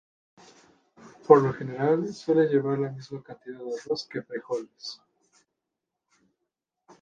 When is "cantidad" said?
3.21-3.59